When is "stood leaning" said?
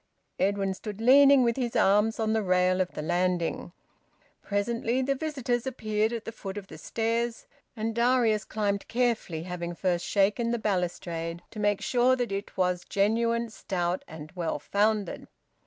0.73-1.43